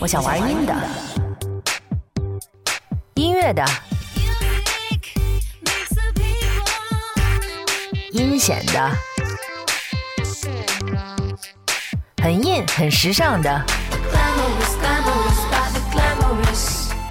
[0.00, 0.74] 我想玩阴的，
[3.14, 3.64] 音乐的，
[8.12, 8.90] 阴险的，
[12.22, 13.64] 很硬很时尚的，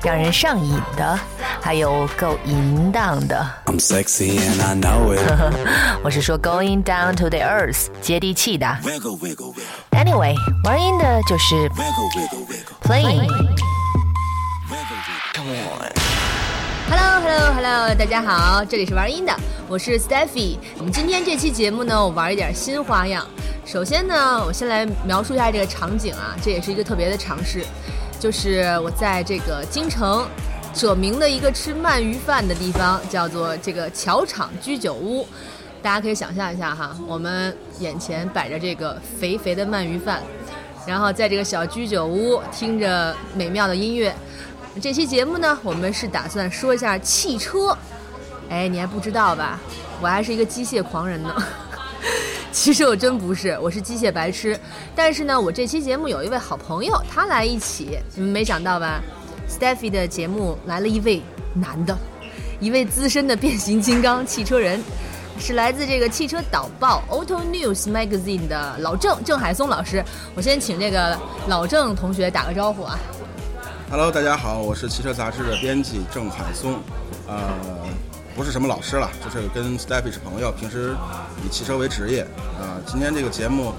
[0.02, 1.20] 让人上瘾的，
[1.68, 3.46] 还有够淫荡的。
[3.66, 5.20] I'm sexy and I know it.
[6.02, 8.66] 我是说 going down to the earth，接地气的。
[8.84, 9.56] wiggle, wiggle, wiggle,
[9.92, 12.74] Anyway，玩阴的就是 wiggle, wiggle, wiggle.
[12.84, 13.28] playing。
[15.34, 15.92] Come on.
[16.90, 19.36] Hello Hello Hello，大家好，这里是玩音的，
[19.68, 20.58] 我是 Steffi。
[20.78, 23.28] 我们今天这期节目呢，我玩一点新花样。
[23.66, 27.66] 首先呢，我先来描述一下这个场景啊，这也是一个特别的尝试，
[28.22, 30.26] 就是我在这个京城
[30.78, 35.28] 者名的一个吃鳗鱼饭的地方，叫做这个桥场居酒屋。
[35.82, 40.22] 大家可以想象一下哈，我们眼前摆着这个肥肥的鳗鱼饭，
[40.86, 44.16] 然后在这个小居酒屋听着美妙的音乐。
[44.80, 47.76] 这期节目呢，我们是打算说一下汽车。
[48.50, 49.60] 哎，你还不知道吧？
[50.00, 51.34] 我还是一个机械狂人呢。
[52.52, 54.60] 其实我真不是，我是机械白痴。
[54.96, 59.02] 但是呢，我这期节目有一位好朋友，他来一起，你们没想到吧
[59.50, 61.22] ？Steffi 的节目来了一位
[61.54, 61.98] 男的，
[62.60, 64.82] 一位资深的变形金刚汽车人，
[65.40, 70.04] 是来自这个汽车导报 Auto News Magazine 的老郑郑海松老师。
[70.36, 73.00] 我先请这个老郑同学打个招呼啊。
[73.90, 76.78] Hello，大家好，我是汽车杂志的编辑郑海松，
[77.26, 77.54] 呃，
[78.36, 80.94] 不是什么老师了，就是跟 Steffi 是朋友，平时
[81.46, 82.24] 以汽车为职业，
[82.60, 83.72] 啊、今天这个节目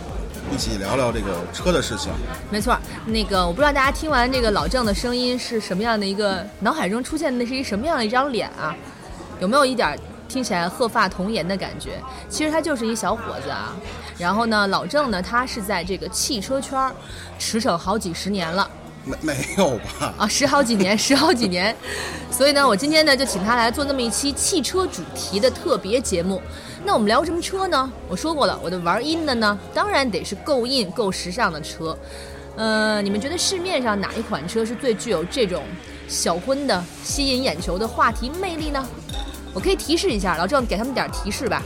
[0.53, 2.11] 一起聊聊这个车的事情。
[2.51, 8.75] 没错，那个我不知道大家听完这个老郑的声音是什么样的一个脑海中出现的是一什么样的一张脸啊？
[9.41, 12.01] 有没有一点听起来鹤发童颜的感觉？
[12.29, 13.77] 其实他就是一小伙子啊。
[14.19, 16.93] 然后呢，老郑呢，他是在这个汽车圈儿
[17.39, 18.69] 驰骋好几十年了。
[19.09, 20.12] 没没有吧？
[20.19, 21.75] 啊，十好几年，十好几年，
[22.31, 26.43] 所以呢，我今天呢就请他来做那么一期汽车主题的特别节目。
[26.84, 27.91] 那我们聊什么车呢？
[28.09, 31.97] 我说过了，我的玩阴的呢，当然得是够硬、够时尚的车。
[32.56, 35.62] 呃，你们觉得市面上哪一款车是最具有这种
[36.09, 38.84] 小婚的、吸引眼球的话题魅力呢？
[39.54, 41.62] 我可以提示一下，老郑给他们点提示吧。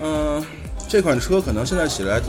[0.00, 0.44] 嗯、
[0.88, 2.20] 这款车可能现在起来，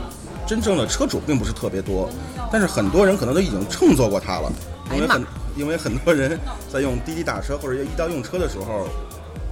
[0.47, 2.09] 真正的车主并不是特别多，
[2.51, 4.51] 但是很多人可能都已经乘坐过它了，
[4.93, 5.25] 因为很
[5.55, 6.39] 因为很多人
[6.71, 8.87] 在用滴滴打车或者一到用车的时候，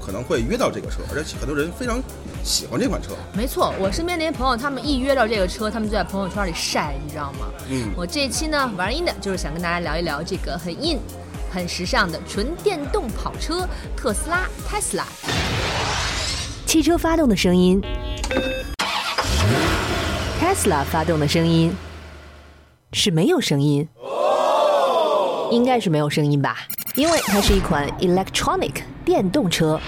[0.05, 2.01] 可能会约到这个车，而且很多人非常
[2.43, 3.09] 喜欢这款车。
[3.33, 7.47] 没错，我身边那些朋友，他们一约到这个车，他们就在朋友圈里晒，你知道吗？
[7.69, 10.99] 嗯我这一期呢玩阴的，就是想跟大家聊一聊这个很硬、
[11.51, 15.03] 很时尚的纯电动跑车特斯拉 Tesla。
[16.65, 17.81] 汽车发动的声音
[20.41, 21.73] ，Tesla 发动的声音
[22.95, 23.87] 是没有声音，
[25.49, 26.59] 应该是没有声音吧，
[26.95, 29.79] 因为它是一款 electronic 电动车。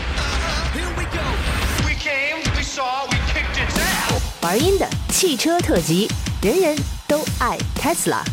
[4.42, 6.10] 玩音的汽车特辑，
[6.42, 6.76] 人人
[7.08, 8.24] 都爱 Tesla。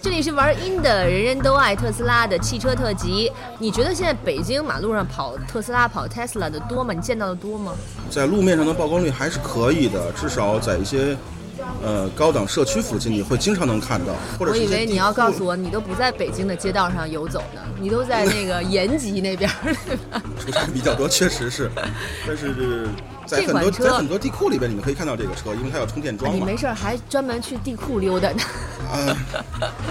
[0.00, 3.32] 这里是玩音的，人人都爱特斯拉的汽车特辑。
[3.58, 6.94] 你觉得现在北京马路上跑特斯拉、跑 Tesla 的多吗？
[6.94, 7.74] 你见到的多吗？
[8.10, 11.16] 在路面上的曝光率还是可以的，至少在一些
[11.82, 14.14] 呃高档社区附近，你会经常能看到。
[14.38, 19.50] 或者我以为你要告诉我，你都不在北京的街道上游走呢，你都在那个延吉那边，
[19.86, 20.22] 对吧？
[20.38, 21.70] 出差比较多，确实是，
[22.26, 22.88] 但是
[23.26, 26.38] 在这很多车在很多地库里边，你们可以看到这个车，因为它有充电桩嘛。
[26.38, 28.42] 你没事儿还专门去地库溜达呢。
[28.90, 29.16] 啊，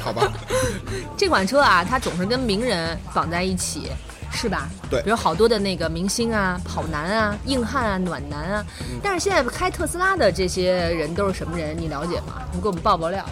[0.03, 0.31] 好吧，
[1.15, 3.91] 这款车啊，它总是跟名人绑在一起，
[4.31, 4.69] 是吧？
[4.89, 8.65] 对比如好多的那个明星啊、跑男啊、硬汉啊、暖男啊。
[8.81, 11.77] 嗯但是现在开特斯拉的这些人都是什么人？
[11.77, 12.41] 你了解吗？
[12.53, 13.25] 你给我们爆爆料。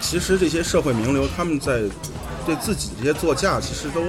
[0.00, 1.82] 其实这些社会名流他们在
[2.46, 4.02] 对自己的这些座驾，其实都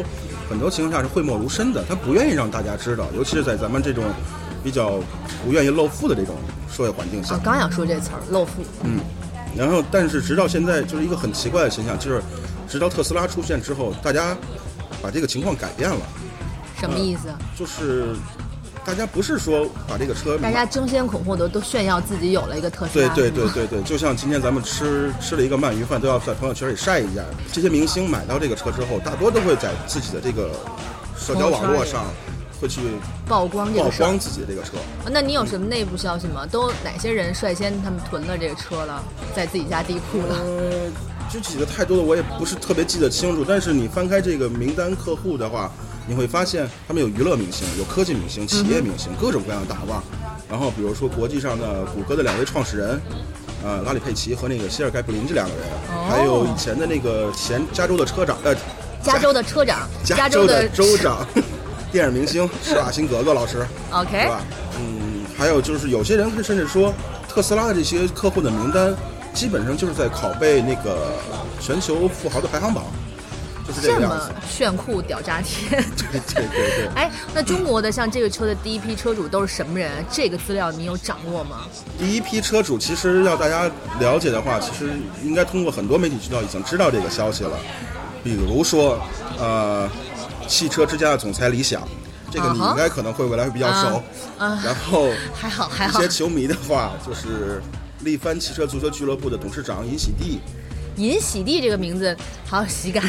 [0.50, 4.03] 很多情况下是讳莫如深的，他不愿意让大家知道，尤其是在咱们这种
[4.63, 5.00] 比较
[5.44, 6.35] 不愿意露富的这种
[6.71, 7.41] 社会环境下啊，。
[7.44, 8.63] 刚想说这词儿，露富。
[8.83, 9.00] 嗯，
[9.55, 12.21] 然后但是直到现在，就是一个很奇怪的现象，就是
[12.69, 14.36] 直到特斯拉出现之后，大家
[15.01, 16.01] 把这个情况改变了，
[16.79, 17.27] 什么意思？
[17.57, 18.15] 就是
[18.83, 23.13] 大家不是说把这个车大家争先恐后的都炫耀自己有了一个特斯拉。
[23.13, 27.21] 对对对对对，就像今天咱们吃吃了一个鳗鱼饭，都要在朋友圈里晒一下。
[27.51, 30.49] 这些明星买到这个车之后，大多都会在自己的这个
[31.15, 32.05] 社交网络上
[32.59, 32.81] 会去
[33.27, 34.17] 曝光这曝光。
[34.17, 34.71] 自己的这个车。
[35.11, 36.47] 那你有什么内部消息吗？
[36.49, 39.03] 都哪些人率先他们囤了这个车了，
[39.35, 40.35] 在自己家地库了？
[40.35, 40.91] 呃，
[41.31, 45.72] 具体的太多的我也不是特别记得清楚，但是你翻开这个名单客户的话，
[46.06, 50.01] 你会发现他们有娱乐明星，有科技明星、企业明星，各种各样的大腕。
[50.50, 53.01] 然后比如说国际上的谷歌的两位创始人，
[53.63, 55.63] 呃，拉里佩奇和那个希尔盖布林这两个人，
[55.95, 58.54] 哦还有以前的那个前加州的车长，呃，
[59.01, 61.25] 加州的车长，加州的州长，
[61.94, 64.42] 电影明星施瓦辛格格老师，OK 是吧？
[64.77, 66.94] 嗯，还有就是有些人甚至说，
[67.30, 68.94] 特斯拉的这些客户的名单，
[69.33, 71.13] 基本上就是在拷贝那个
[71.60, 72.83] 全球富豪的排行榜，
[73.68, 74.31] 就是这这么个样子。
[74.50, 75.69] 炫酷屌炸天。
[75.72, 76.88] 对对对对。
[76.95, 79.92] 哎，那中国的像这个车的第一批车主都是什么人？
[80.12, 81.62] 这个资料你有掌握吗？
[81.98, 83.69] 第一批车主，其实要大家
[84.00, 84.92] 了解的话，其实
[85.24, 87.57] 应该通过很多媒体渠道已经知道这个消息了。
[88.24, 89.00] 比如说，
[89.39, 89.89] 呃，
[90.48, 91.81] 汽车之家的总裁李想，
[92.30, 93.95] 这个你应该可能会未来会比较熟。
[94.38, 96.10] 啊啊然后还好还好一些。
[96.10, 97.62] 球迷的话，就是
[98.03, 100.39] 力帆汽车足球俱乐部的董事长尹喜地，
[100.95, 102.15] 尹喜地这个名字
[102.45, 103.03] 好有喜感。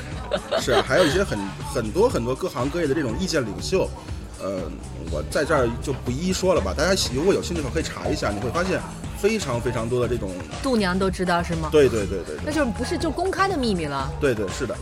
[0.60, 1.38] 是啊，还有一些很
[1.72, 3.88] 很多很多各行各业的这种意见领袖。
[4.42, 4.62] 呃，
[5.10, 8.80] 我在这儿就不一一说了吧，大家如果有兴趣的话可以查一下，你会发现
[9.16, 10.30] 非常非常多的这种，
[10.62, 11.68] 度娘都知道是吗？
[11.72, 14.76] 对对对对对那就是不是就公开的秘密了对对是的。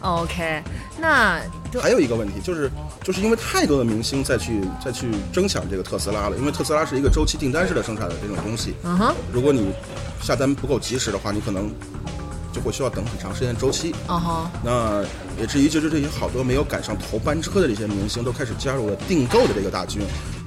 [0.00, 0.62] ？OK，
[0.98, 2.70] 那就还有一个问题就是，
[3.02, 8.74] 就是因为太多的明星再去再去争抢这个特斯拉了，因为特斯拉是一个周期订单式的生产的这种东西。
[8.84, 9.72] 嗯哼，如果你
[10.22, 11.68] 下单不够及时的话，你可能
[12.52, 13.92] 就会需要等很长时间的周期。
[14.06, 15.02] 啊哈，那
[15.40, 20.00] 也至于就是这些好多没有赶上头班车的这些明星，都开始加入了订购的这个大军。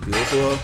[0.05, 0.57] 比如说，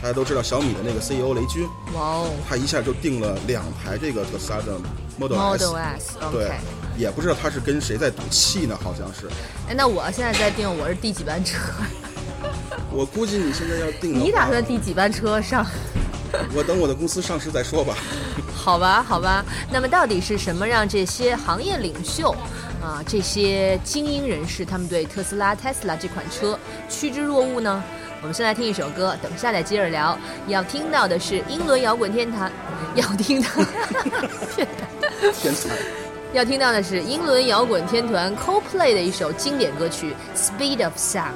[0.00, 4.78] 大家都知道小米的那个 CEO 雷军，哇哦他一下就订了两台这个特斯拉的
[5.18, 5.64] Model S。
[5.66, 6.50] ，Model S，对
[6.96, 9.28] 也不知道他是跟谁在赌气呢，好像是。
[9.68, 11.58] 哎，那我现在在定我是第几班车？
[12.90, 15.64] 我估计你现在要定，你打算第几班车上？
[16.54, 17.94] 我等我的公司上市再说吧。
[18.54, 19.44] 好吧，好吧。
[19.70, 22.34] 那么到底是什么让这些行业领袖
[22.82, 26.58] 啊，这些精英人士，他们对特斯拉 Tesla 这款车
[26.88, 27.82] 趋之若鹜呢？
[28.22, 30.16] 我们先来听一首歌，等下再接着聊。
[30.46, 32.50] 要听到的是英伦摇滚天团，
[32.94, 33.48] 要听到
[35.34, 35.70] 天才，
[36.32, 41.32] 要听到的是英伦摇滚天团 Coldplay 的一首经典歌曲《Speed of Sound》。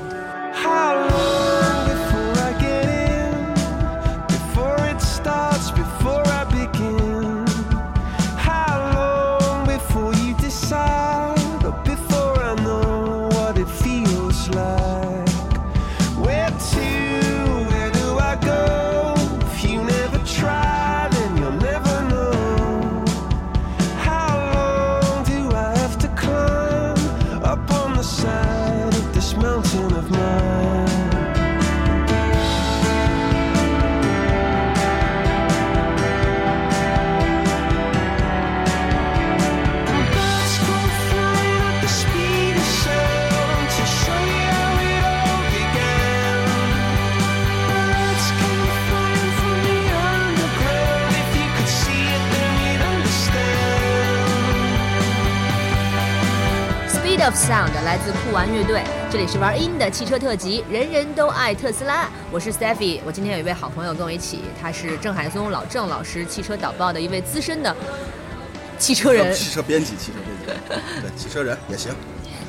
[57.26, 62.08] Love Sound 来自酷玩乐队，这里是玩音的汽车特辑，人人都爱特斯拉。
[62.30, 67.74] 我是 Steffi，我今天有一位好朋友跟我一起，他是郑海松老郑老师汽车导报的一位资深的
[68.78, 69.34] 汽车人。
[69.34, 71.92] 汽车编辑，汽车编辑，对，汽车人也行。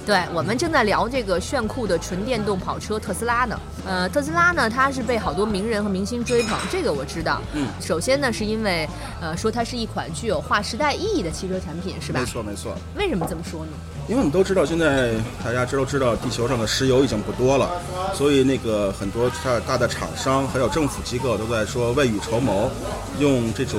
[0.08, 3.60] 对，我们正在聊这个炫酷的纯电动跑车特斯拉呢。
[3.86, 7.42] 呃，特斯拉呢，它是被好多名人和明星追捧，这个我知道。
[7.52, 8.88] 嗯首先呢，是因为
[9.20, 12.26] 呃说它是一款具有划时代意义的汽车产品，是吧没？
[12.26, 13.72] 错没错，为什么这么说呢？
[14.08, 15.12] 因为我们都知道，现在
[15.44, 17.70] 大家知都知道地球上的石油已经不多了，
[18.14, 22.72] 所以那个很多大大的厂商还有政府机构都在说未雨绸缪，
[23.20, 23.78] 用这种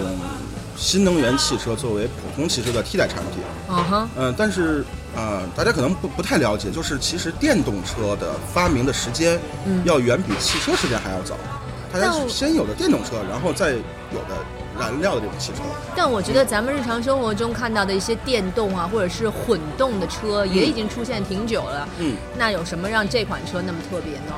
[0.78, 3.42] 新能源汽车作为普通汽车的替代产品。
[3.68, 4.82] 嗯哼，嗯、但是
[5.14, 9.38] 啊、呃大家可能不不太了解，就是其实电动车的发明的时间，
[9.84, 11.36] 要远比汽车时间还要早。
[11.92, 14.36] 大家先有的电动车，然后再有的
[14.78, 15.62] 燃料的这种汽车。
[15.96, 21.88] 但我觉得咱们日常生活中看到的一些电动啊，或者是混动的车，也已经出现挺久了。
[21.98, 24.34] 嗯，那有什么让这款车那么特别呢？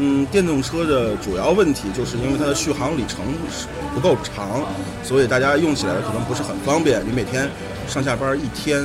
[0.00, 3.18] 嗯，电动车的主要问题就是因为它的续航里程
[3.50, 4.62] 是不够长，
[5.02, 7.04] 所以大家用起来可能不是很方便。
[7.04, 7.48] 你每天
[7.88, 8.80] 上下班一天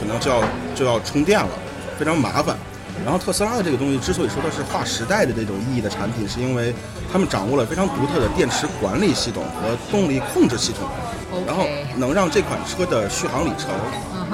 [0.00, 0.42] 可能就要
[0.74, 1.48] 就要充电了，
[1.96, 2.56] 非常麻烦。
[3.04, 6.74] 然后特斯拉的这个东西之所以说它是划时代的这种意义的产品，是因为
[7.12, 10.88] 他们掌握了非常独特的电池管理系统和动力控制系统
[11.46, 13.70] 然后能让这款车的续航里程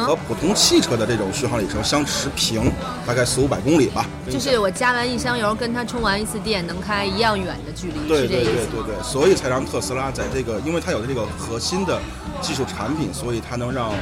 [0.05, 2.71] 和普通汽车的这种续航里程相持平，
[3.07, 4.07] 大概四五百公里吧。
[4.31, 8.45] 就是我加完一箱油，跟它充完一次电，能开一样远的距离，对对？
[8.45, 12.01] 对对对，所以才让特斯拉在这个，因为它有这个核心的
[12.41, 13.93] 技术产品，所以它能让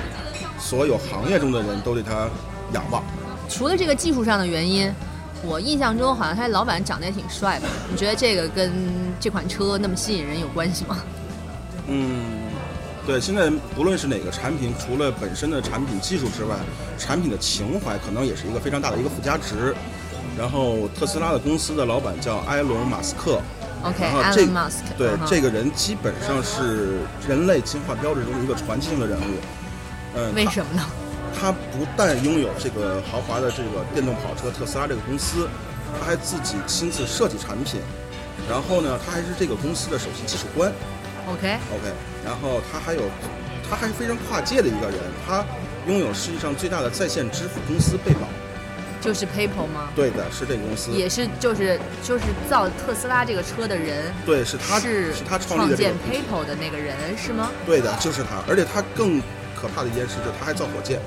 [0.58, 2.28] 所有行业中的人都对它
[2.72, 3.02] 仰望。
[3.48, 4.92] 除了这个技术上的原因，
[5.42, 7.68] 我印象中好像他老板长得也挺帅的。
[7.88, 8.72] 你觉得这个跟
[9.20, 10.98] 这款车那么吸引人有关系吗？
[11.86, 12.45] 嗯，
[13.06, 16.56] 对，现在不论是哪个产品，除了本身的产品技术之外，
[16.98, 19.75] 产品的情怀可能也是一个非常大的一个附加值。
[20.36, 23.40] 然后特斯拉的公司的老板叫埃隆·马斯克
[23.82, 29.34] ，OK，然后这 Musk，对、这个人基本上是人类进化标志中的一个传奇性的人物。
[30.14, 30.82] 嗯，为什么呢？
[31.38, 35.48] 他不但拥有这个豪华的这个电动跑车特斯拉这个公司，
[35.98, 37.80] 他还自己亲自设计产品，
[38.50, 40.70] 然后呢，他还是这个公司的首席技术官。
[41.26, 41.92] OK，OK，
[42.25, 43.02] 然后他还有，
[43.68, 45.45] 他还是非常跨界的一个人，他
[45.87, 48.21] 拥有世界上最大的在线支付公司贝宝。
[48.99, 49.90] 就是 PayPal 吗？
[49.95, 50.90] 对的，是这个公司。
[50.90, 55.92] 也是就是就是造特斯拉这个车的人，对，是他是是他创立的这建。
[55.92, 57.52] PayPal 的那个人是吗？
[57.64, 59.21] 对的，就是他，而且他更
[59.54, 60.99] 可怕的一件事就是他还造火箭。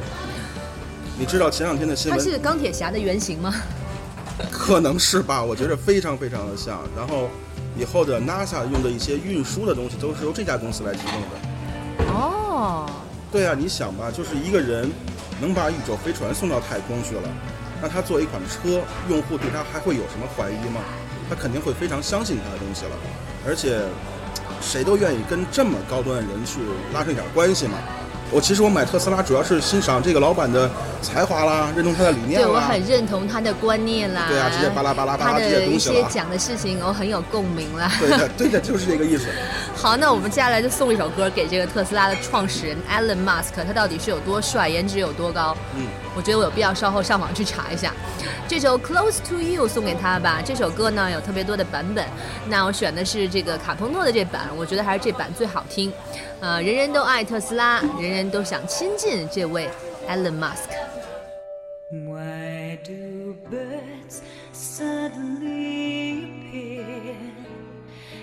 [1.18, 2.18] 你知道前两天的新闻？
[2.18, 3.54] 他是钢铁侠的原型吗？
[4.50, 6.82] 可能是吧，我觉得非常非常的像。
[6.96, 7.30] 然后
[7.79, 12.13] 以后的 NASA 用的一些运输的东西都是由这家公司来提供的。
[12.13, 12.86] 哦，
[13.31, 14.91] 对啊，你想吧，就是一个人
[15.39, 17.29] 能把宇宙飞船送到太空去了，
[17.81, 20.81] 那他做一款车，用户对他还会有什么怀疑吗？
[21.29, 22.91] 他肯定会非常相信他的东西了，
[23.48, 23.79] 而且
[24.59, 26.59] 谁都愿意跟这么高端的人去
[26.93, 27.77] 拉上一点关系嘛。
[28.31, 30.69] 我其实我买特斯拉主要是欣赏这个老板的
[31.01, 32.59] 才华啦，认同他的理念对我。
[32.59, 37.91] 很认同他的观念啦，对啊这些巴拉巴拉巴拉他这些的一东西了些讲的事情我很有共鸣啦。
[38.00, 39.25] 对的，对的，就是这个意思。
[39.81, 45.55] 好，那我们接下来就送一首歌给这个特斯拉的创始人 Elon Musk，他到底是有多帅，颜值有多高？
[45.74, 47.93] 嗯，我觉得我有必要稍后上网去查一下。
[48.45, 50.41] 这首《Close to You》送给他吧。
[50.43, 52.05] 这首歌呢有特别多的版本，
[52.50, 55.93] 那我选的是这个卡朋诺的这版，我觉得还是这版最好听。
[56.41, 59.69] 呃，人人都爱特斯拉，人人都想亲近这位
[60.09, 60.67] Elon Musk。
[61.89, 64.19] Why do birds
[64.53, 65.59] suddenly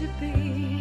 [0.00, 0.79] to be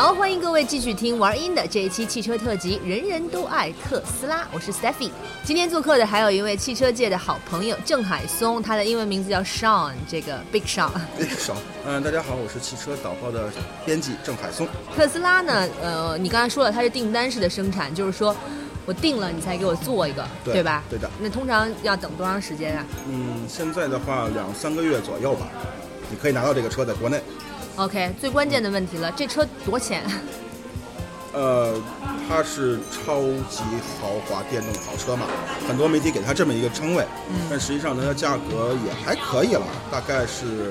[0.00, 5.10] 好，欢迎各位继续听玩音的这一期汽车特辑，人人都爱特斯拉，我是 Steffi。
[5.44, 10.90] 今天做客的还有一位汽车界的好朋友郑海松，他的英文名字叫 Sean，这个 Big Sean。
[11.18, 13.50] Sean，，嗯，大家好，我是汽车导报的
[13.84, 14.66] 编辑郑海松。
[14.96, 18.34] 特斯拉呢，呃，你刚才说了，它是订单式的生产，就是说
[18.86, 20.82] 我定了你才给我做一个，对吧？
[20.88, 25.46] 对的那通常要等多长时间啊嗯，现在的话两三个月左右吧，
[26.10, 27.22] 你可以拿到这个车在国内。
[27.80, 30.02] ？OK，最关键的问题了，这车多少钱？
[31.32, 31.80] 呃，
[32.28, 33.62] 它是超级
[34.00, 35.26] 豪华电动跑车嘛，
[35.66, 37.06] 很多媒体给它这么一个称谓，
[37.48, 40.70] 但实际上它的价格也还可以了，大概是，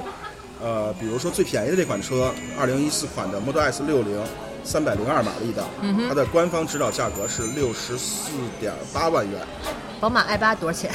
[0.62, 4.22] 呃，比如说最便宜的这款车，二零一四款的 Model S 六零，
[4.64, 5.66] 三百零二马力的，
[6.08, 9.40] 它的官方指导价格是六十四点八万元，
[10.00, 10.92] 宝马 i 八多少钱？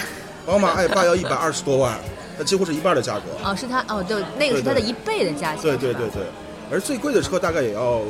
[0.46, 1.98] 宝马 i 八要一百二十多万，
[2.36, 3.22] 它几乎是一半的价格。
[3.44, 5.62] 哦，是它哦，对，那个是它的一倍的价钱。
[5.62, 6.22] 对对对对，
[6.70, 8.00] 而最贵的车大概也要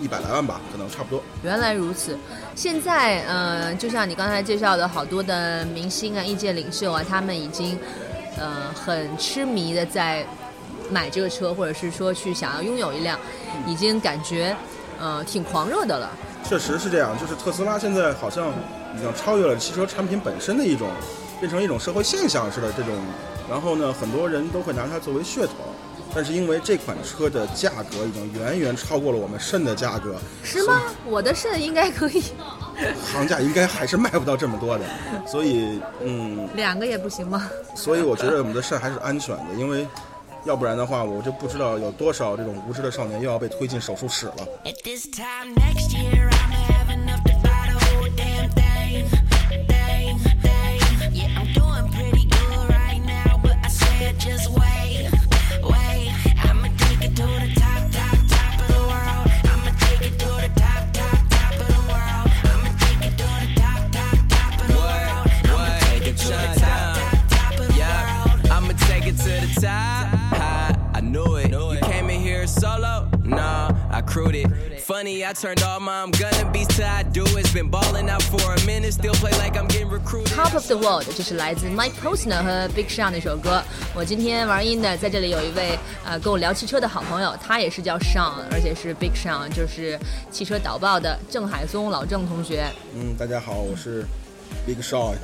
[0.00, 1.22] 一百来万吧，可能差不多。
[1.42, 2.18] 原来如此，
[2.54, 7.78] 现在呃，就像你刚才介绍的，好多的明星啊、意见领袖啊，他们已经
[8.38, 10.26] 呃很痴迷的在
[10.90, 13.18] 买这个车，或者是说去想要拥有一辆，
[13.66, 14.54] 已经感觉
[15.00, 16.10] 呃挺狂热的了。
[16.44, 18.48] 确实是这样，就是特斯拉现在好像
[18.96, 20.90] 已经超越了汽车产品本身的一种，
[21.38, 22.92] 变成一种社会现象似的这种。
[23.52, 25.52] 然后呢，很多人都会拿它作为噱头，
[26.14, 30.80] 但是因为这款车的价格已经远远超过了我们肾的价格，是吗？
[31.04, 32.22] 我的肾应该可以
[33.12, 34.84] 行价应该还是卖不到这么多的，
[35.26, 37.50] 所以嗯，两个也不行吗？
[37.74, 39.86] 所以我觉得我们的肾还是安全的，因为
[40.46, 44.46] 要不然的话，我就不知道有多少这种无知的少年又要被推进手术室了。
[44.64, 46.30] At this time next year,
[75.42, 78.64] turned all my I'm gonna be to I do it's been balling out for a
[78.64, 80.32] minute, still play like I'm getting recruited.
[80.32, 83.60] Top of the World，这是来自 Mike Posner 和 Big Sean 的一首歌。
[83.92, 89.98] 我今天玩音的，在这里有一位呃跟我聊汽车的好朋友，他也是叫 Sean，而且是 Big Sean，就是
[90.30, 92.64] 汽车导报的郑海松老郑同学。
[92.94, 94.04] 嗯，大家好，我是
[94.64, 95.16] Big Sean。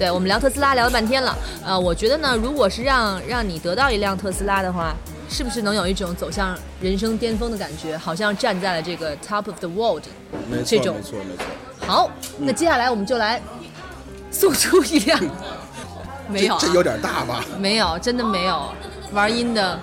[0.00, 4.96] 对我们聊特斯拉聊了半天了，呃，我觉得呢，如果是让让你得到一辆特斯拉的话，
[5.32, 7.96] 是不是能有一种走向人生巅峰的感觉？
[7.96, 10.04] 好像站在了这个 top of the world
[10.50, 11.44] 没这种错没错没错。
[11.86, 13.40] 好，那接下来我们就来
[14.30, 15.18] 送出一辆，
[16.28, 17.44] 没有、啊，这这有点大吧？
[17.58, 18.68] 没有，真的没有。
[19.12, 19.80] 玩音的，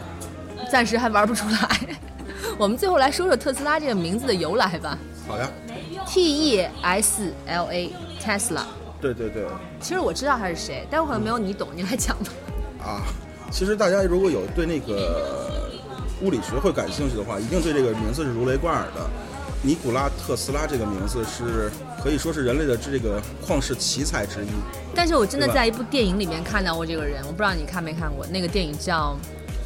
[0.71, 1.79] 暂时还玩不出来。
[2.57, 4.97] 我们最后来说说特斯拉这个名字的由来吧。
[5.27, 5.49] 好呀
[6.05, 7.91] ，T E S L A
[8.23, 8.61] Tesla。
[9.01, 9.45] 对对对，
[9.79, 12.31] 其实我知道他是谁，但我可能没有你懂，你来讲吧。
[12.83, 13.01] 啊，
[13.51, 15.69] 其实大家如果有对那个
[16.21, 19.01] 物理学会感兴趣的话，一定对这个名字是如雷贯耳的。
[19.61, 21.69] 尼古拉特斯拉这个名字是
[22.01, 24.47] 可以说是人类的这个旷世奇才之一。
[24.95, 29.17] 但是我真的在一部电影里面看到过这个人，我不知道你看没看过，那个电影叫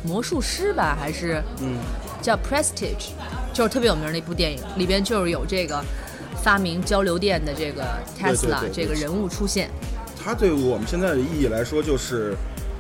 [0.08, 1.78] 《魔术师》吧，还是嗯，
[2.24, 2.96] 叫《Prestige》，
[3.54, 5.80] 就是特别有名的一部电影，里边就是有这个
[6.42, 7.84] 发明交流电的这个
[8.20, 9.70] Tesla 这个人物出现。
[10.20, 12.34] 他对我们现在的意义来说，就是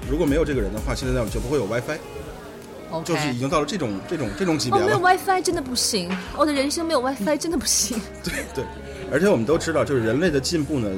[0.09, 4.79] 如果没有这个人的话，现在就不会有 WiFi，OK，就是已经到了这种这种这种级别。
[4.79, 4.99] 哦，没有。
[4.99, 7.99] WiFi 真的不行，我的人生没有 WiFi 真的不行。
[8.23, 8.65] 对对，
[9.11, 10.89] 而且我们都知道，就是人类的进步呢，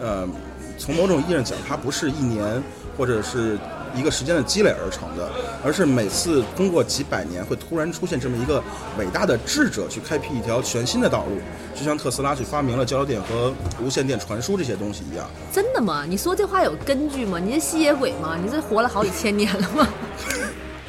[0.00, 0.28] 呃，
[0.78, 2.62] 从某种意义上讲，它不是一年
[2.96, 3.58] 或者是
[3.94, 5.28] 一个时间的积累而成的，
[5.64, 8.62] 而是每次通过几百年会突然出现这么一个
[8.98, 11.38] 伟大的智者去开辟一条全新的道路，
[11.74, 15.28] 就像特斯拉去发明了交流电和无线电传输这些东西一样。
[15.52, 16.04] 真的吗？
[16.08, 17.38] 你说这话有根据吗？
[17.38, 18.38] 你是吸血鬼吗？
[18.42, 19.88] 你这活了好几千年了吗？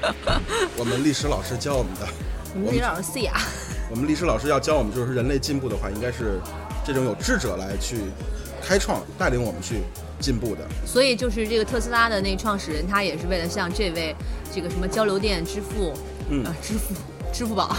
[0.77, 2.07] 我们历史老师教我们的，
[2.55, 3.33] 我们历史老师是呀。
[3.89, 6.39] 我们历史老师要教我们，就是人类进步的话，应该是
[6.85, 7.97] 这种有智者来去
[8.65, 9.81] 开创，带领我们去
[10.21, 10.65] 进步的。
[10.85, 14.15] 所以就是这个特斯拉的那创始人，他也是为了向这位
[14.53, 15.93] 这个什么交流电之父，
[16.29, 16.93] 嗯啊，支付
[17.33, 17.75] 支付宝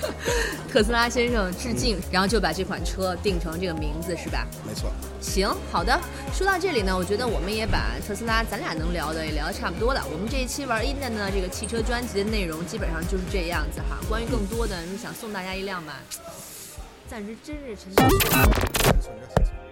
[0.72, 4.46] 特斯拉先生致敬，然后就把这款车定成这个名字，是吧？
[4.66, 4.90] 没错。
[5.20, 5.98] 行，好的。
[6.32, 10.02] 说到这里呢，我觉得我们也把特斯拉咱俩能聊的也聊得差不多了。
[10.10, 13.98] 我们这一期玩 in 的呢，这个汽车专辑的内容基本上就是这样子哈。
[14.08, 16.00] 关于更多的，你想送大家一辆吧，
[17.06, 19.67] 暂时真是沉浸。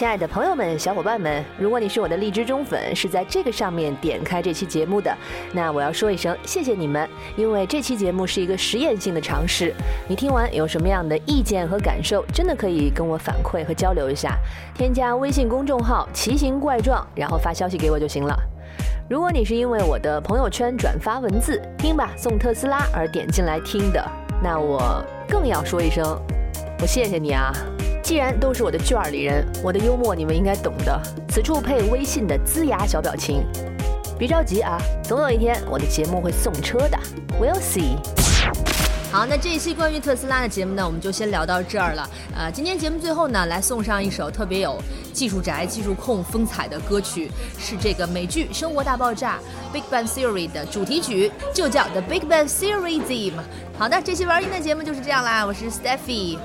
[0.00, 5.14] 亲爱的朋友们、小伙伴们，如果你是我的荔枝忠粉，是在这个上面点开这期节目的，
[5.52, 9.74] 那我要说一声谢谢你们，因为这期节目是一个实验性的尝试。
[10.08, 14.38] 你听完有什么样的意见和感受，真的可以跟我反馈和交流一下。
[14.74, 18.34] 添加微信公众号“奇形怪状”，然后发消息给我就行了。
[19.06, 24.02] 如果你是因为我的朋友圈转发文字“听吧送特斯拉”而点进来听的，
[24.42, 26.18] 那我更要说一声，
[26.80, 27.52] 我谢谢你啊！
[28.10, 31.00] 既然都是我的圈儿里人，我的幽默你们应该懂的。
[31.28, 33.46] 此处配微信的呲牙小表情。
[34.18, 36.98] 别着急啊，总有一天我的节目会送车的。
[37.40, 37.98] We'll see。
[39.12, 42.10] 好，那这一期关于特斯拉的节目呢，我们就先聊到这儿了。
[42.36, 44.76] 呃，今天节目最后呢，来送上一首特别有
[45.12, 49.38] 技术宅、技术控风采的歌曲，是这个美剧《生活大爆炸》
[49.72, 53.34] （Big Bang Theory） 的主题曲，就叫《The Big Bang Theory Theme》。
[53.78, 56.36] 好的，这期玩音的节目就是这样啦，我是 Steffy。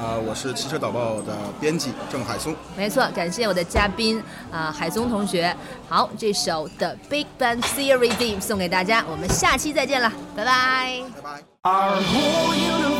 [0.00, 2.56] 啊、我是汽车导报的编辑郑海松。
[2.74, 5.54] 没错，感谢我的嘉宾啊、海松同学。
[5.88, 11.02] 好，这首《The Big Bang Theory Theme》送给大家，我们下期再见了，拜拜。
[11.22, 12.99] 拜拜。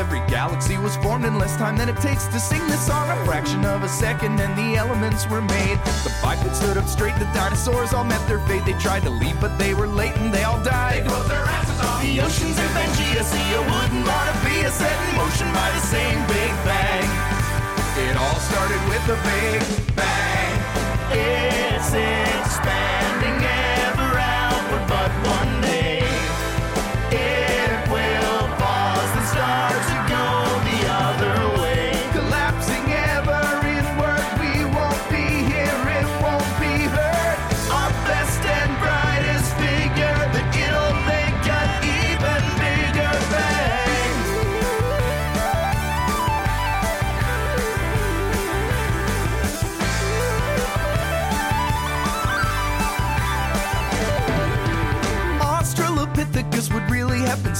[0.00, 3.04] every galaxy was formed in less time than it takes to sing this song.
[3.10, 5.76] A fraction of a second, and the elements were made.
[6.08, 8.64] The bipeds stood up straight, the dinosaurs all met their fate.
[8.64, 11.04] They tried to leave, but they were late and they all died.
[11.04, 12.00] They their asses off.
[12.00, 16.18] The oceans of Pangea, see, wouldn't wanna be a set in motion by the same
[16.32, 17.08] Big Bang.
[18.06, 19.60] It all started with a Big
[20.00, 20.52] Bang.
[21.12, 22.99] It's expanding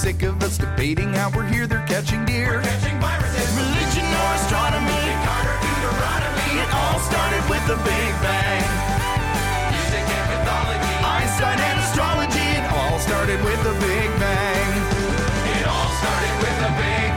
[0.00, 2.56] sick of us debating how we're here, they're catching deer.
[2.56, 3.52] We're catching viruses.
[3.52, 6.48] Religion or astronomy, Carter Deuteronomy.
[6.56, 8.64] It all started with the Big Bang.
[9.68, 12.48] Music and mythology, Einstein and astrology.
[12.56, 14.68] It all started with the Big Bang.
[15.52, 17.09] It all started with the Big